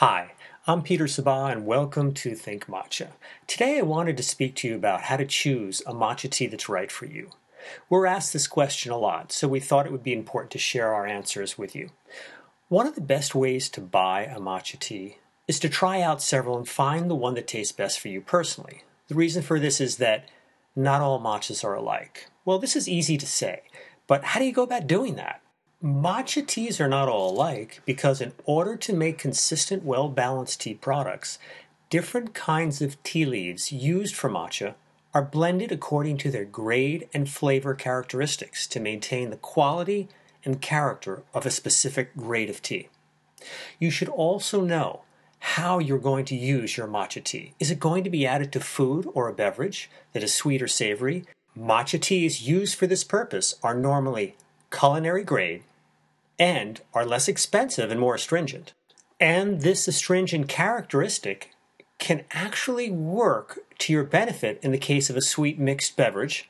Hi, 0.00 0.32
I'm 0.66 0.80
Peter 0.80 1.04
Sabah 1.04 1.52
and 1.52 1.66
welcome 1.66 2.14
to 2.14 2.34
Think 2.34 2.68
Matcha. 2.68 3.08
Today 3.46 3.76
I 3.76 3.82
wanted 3.82 4.16
to 4.16 4.22
speak 4.22 4.54
to 4.54 4.68
you 4.68 4.74
about 4.74 5.02
how 5.02 5.18
to 5.18 5.26
choose 5.26 5.82
a 5.86 5.92
matcha 5.92 6.30
tea 6.30 6.46
that's 6.46 6.70
right 6.70 6.90
for 6.90 7.04
you. 7.04 7.28
We're 7.90 8.06
asked 8.06 8.32
this 8.32 8.46
question 8.46 8.92
a 8.92 8.96
lot, 8.96 9.30
so 9.30 9.46
we 9.46 9.60
thought 9.60 9.84
it 9.84 9.92
would 9.92 10.02
be 10.02 10.14
important 10.14 10.52
to 10.52 10.58
share 10.58 10.94
our 10.94 11.04
answers 11.04 11.58
with 11.58 11.76
you. 11.76 11.90
One 12.70 12.86
of 12.86 12.94
the 12.94 13.02
best 13.02 13.34
ways 13.34 13.68
to 13.68 13.82
buy 13.82 14.22
a 14.22 14.40
matcha 14.40 14.78
tea 14.78 15.18
is 15.46 15.60
to 15.60 15.68
try 15.68 16.00
out 16.00 16.22
several 16.22 16.56
and 16.56 16.66
find 16.66 17.10
the 17.10 17.14
one 17.14 17.34
that 17.34 17.46
tastes 17.46 17.72
best 17.72 18.00
for 18.00 18.08
you 18.08 18.22
personally. 18.22 18.84
The 19.08 19.14
reason 19.14 19.42
for 19.42 19.60
this 19.60 19.82
is 19.82 19.98
that 19.98 20.30
not 20.74 21.02
all 21.02 21.20
matchas 21.20 21.62
are 21.62 21.74
alike. 21.74 22.30
Well, 22.46 22.58
this 22.58 22.74
is 22.74 22.88
easy 22.88 23.18
to 23.18 23.26
say, 23.26 23.64
but 24.06 24.24
how 24.24 24.40
do 24.40 24.46
you 24.46 24.52
go 24.54 24.62
about 24.62 24.86
doing 24.86 25.16
that? 25.16 25.42
Matcha 25.82 26.46
teas 26.46 26.78
are 26.78 26.88
not 26.90 27.08
all 27.08 27.30
alike 27.30 27.80
because, 27.86 28.20
in 28.20 28.34
order 28.44 28.76
to 28.76 28.92
make 28.92 29.16
consistent, 29.16 29.82
well 29.82 30.10
balanced 30.10 30.60
tea 30.60 30.74
products, 30.74 31.38
different 31.88 32.34
kinds 32.34 32.82
of 32.82 33.02
tea 33.02 33.24
leaves 33.24 33.72
used 33.72 34.14
for 34.14 34.28
matcha 34.28 34.74
are 35.14 35.22
blended 35.22 35.72
according 35.72 36.18
to 36.18 36.30
their 36.30 36.44
grade 36.44 37.08
and 37.14 37.30
flavor 37.30 37.72
characteristics 37.72 38.66
to 38.66 38.78
maintain 38.78 39.30
the 39.30 39.38
quality 39.38 40.06
and 40.44 40.60
character 40.60 41.22
of 41.32 41.46
a 41.46 41.50
specific 41.50 42.14
grade 42.14 42.50
of 42.50 42.60
tea. 42.60 42.90
You 43.78 43.90
should 43.90 44.10
also 44.10 44.60
know 44.60 45.00
how 45.38 45.78
you're 45.78 45.96
going 45.96 46.26
to 46.26 46.36
use 46.36 46.76
your 46.76 46.88
matcha 46.88 47.24
tea. 47.24 47.54
Is 47.58 47.70
it 47.70 47.80
going 47.80 48.04
to 48.04 48.10
be 48.10 48.26
added 48.26 48.52
to 48.52 48.60
food 48.60 49.08
or 49.14 49.28
a 49.28 49.32
beverage 49.32 49.88
that 50.12 50.22
is 50.22 50.34
sweet 50.34 50.60
or 50.60 50.68
savory? 50.68 51.24
Matcha 51.58 51.98
teas 51.98 52.46
used 52.46 52.74
for 52.74 52.86
this 52.86 53.02
purpose 53.02 53.54
are 53.62 53.74
normally 53.74 54.36
culinary 54.70 55.24
grade 55.24 55.62
and 56.40 56.80
are 56.94 57.04
less 57.04 57.28
expensive 57.28 57.90
and 57.90 58.00
more 58.00 58.14
astringent. 58.14 58.72
And 59.20 59.60
this 59.60 59.86
astringent 59.86 60.48
characteristic 60.48 61.50
can 61.98 62.24
actually 62.32 62.90
work 62.90 63.60
to 63.78 63.92
your 63.92 64.04
benefit 64.04 64.58
in 64.62 64.72
the 64.72 64.78
case 64.78 65.10
of 65.10 65.16
a 65.16 65.20
sweet 65.20 65.58
mixed 65.58 65.96
beverage 65.98 66.48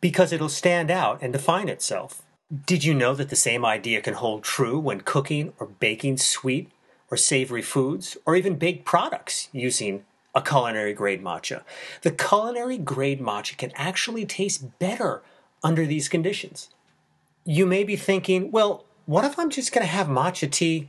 because 0.00 0.32
it'll 0.32 0.48
stand 0.48 0.90
out 0.90 1.22
and 1.22 1.32
define 1.32 1.68
itself. 1.68 2.22
Did 2.66 2.84
you 2.84 2.92
know 2.92 3.14
that 3.14 3.30
the 3.30 3.36
same 3.36 3.64
idea 3.64 4.02
can 4.02 4.14
hold 4.14 4.42
true 4.42 4.78
when 4.78 5.02
cooking 5.02 5.52
or 5.60 5.68
baking 5.68 6.16
sweet 6.16 6.70
or 7.08 7.16
savory 7.16 7.62
foods 7.62 8.16
or 8.26 8.34
even 8.34 8.56
baked 8.56 8.84
products 8.84 9.48
using 9.52 10.04
a 10.34 10.42
culinary 10.42 10.92
grade 10.92 11.22
matcha? 11.22 11.62
The 12.02 12.10
culinary 12.10 12.76
grade 12.76 13.20
matcha 13.20 13.56
can 13.56 13.70
actually 13.76 14.26
taste 14.26 14.80
better 14.80 15.22
under 15.62 15.86
these 15.86 16.08
conditions. 16.08 16.68
You 17.44 17.64
may 17.66 17.84
be 17.84 17.96
thinking, 17.96 18.50
well, 18.50 18.84
what 19.06 19.24
if 19.24 19.38
I'm 19.38 19.50
just 19.50 19.72
going 19.72 19.84
to 19.84 19.92
have 19.92 20.06
matcha 20.06 20.50
tea 20.50 20.88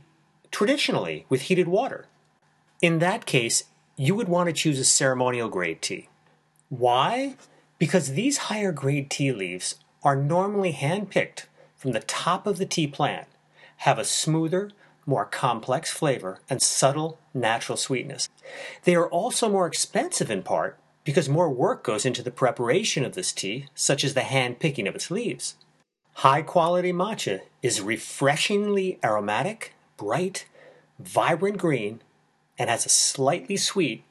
traditionally 0.50 1.26
with 1.28 1.42
heated 1.42 1.68
water? 1.68 2.06
In 2.80 2.98
that 3.00 3.26
case, 3.26 3.64
you 3.96 4.14
would 4.14 4.28
want 4.28 4.48
to 4.48 4.52
choose 4.52 4.78
a 4.78 4.84
ceremonial 4.84 5.48
grade 5.48 5.82
tea. 5.82 6.08
Why? 6.68 7.36
Because 7.78 8.12
these 8.12 8.38
higher 8.38 8.72
grade 8.72 9.10
tea 9.10 9.32
leaves 9.32 9.76
are 10.02 10.16
normally 10.16 10.72
handpicked 10.72 11.46
from 11.76 11.92
the 11.92 12.00
top 12.00 12.46
of 12.46 12.58
the 12.58 12.66
tea 12.66 12.86
plant, 12.86 13.26
have 13.78 13.98
a 13.98 14.04
smoother, 14.04 14.70
more 15.06 15.24
complex 15.24 15.92
flavor, 15.92 16.40
and 16.48 16.62
subtle 16.62 17.18
natural 17.32 17.76
sweetness. 17.76 18.28
They 18.84 18.94
are 18.94 19.08
also 19.08 19.48
more 19.48 19.66
expensive 19.66 20.30
in 20.30 20.42
part 20.42 20.78
because 21.04 21.28
more 21.28 21.50
work 21.50 21.84
goes 21.84 22.06
into 22.06 22.22
the 22.22 22.30
preparation 22.30 23.04
of 23.04 23.14
this 23.14 23.32
tea, 23.32 23.66
such 23.74 24.04
as 24.04 24.14
the 24.14 24.22
hand 24.22 24.60
picking 24.60 24.88
of 24.88 24.94
its 24.94 25.10
leaves. 25.10 25.56
High 26.18 26.42
quality 26.42 26.92
matcha 26.92 27.40
is 27.60 27.80
refreshingly 27.80 28.98
aromatic, 29.04 29.74
bright, 29.96 30.46
vibrant 30.98 31.58
green, 31.58 32.00
and 32.58 32.70
has 32.70 32.86
a 32.86 32.88
slightly 32.88 33.56
sweet, 33.56 34.04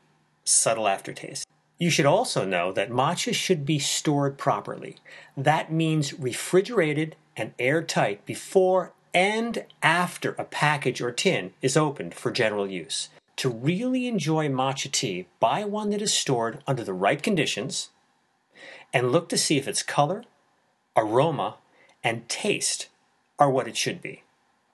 subtle 0.44 0.88
aftertaste. 0.88 1.48
You 1.80 1.90
should 1.90 2.06
also 2.06 2.46
know 2.46 2.72
that 2.74 2.92
matcha 2.92 3.34
should 3.34 3.66
be 3.66 3.80
stored 3.80 4.38
properly. 4.38 4.98
That 5.36 5.72
means 5.72 6.14
refrigerated 6.14 7.16
and 7.36 7.54
airtight 7.58 8.26
before 8.26 8.92
and 9.14 9.66
after 9.82 10.34
a 10.34 10.44
package 10.44 11.02
or 11.02 11.12
tin 11.12 11.54
is 11.62 11.78
opened 11.78 12.14
for 12.14 12.32
general 12.32 12.68
use. 12.68 13.10
To 13.38 13.50
really 13.50 14.08
enjoy 14.08 14.50
matcha 14.50 14.92
tea, 14.92 15.28
buy 15.40 15.64
one 15.64 15.90
that 15.92 16.02
is 16.02 16.14
stored 16.14 16.62
under 16.68 16.84
the 16.84 16.94
right 16.94 17.22
conditions 17.24 17.90
and 18.94 19.12
look 19.12 19.30
to 19.30 19.38
see 19.38 19.58
if 19.58 19.68
its 19.68 19.82
color, 19.82 20.24
aroma, 20.96 21.58
and 22.04 22.28
taste 22.28 22.90
are 23.40 23.50
what 23.50 23.68
it 23.68 23.78
should 23.78 24.02
be. 24.02 24.24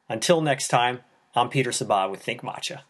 Until 0.08 0.42
next 0.42 0.68
time, 0.70 1.02
I'm 1.36 1.50
Peter 1.50 1.70
Sabah 1.70 2.10
with 2.10 2.22
Think 2.22 2.42
Matcha. 2.42 2.82